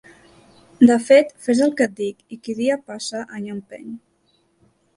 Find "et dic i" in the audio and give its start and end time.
1.89-2.39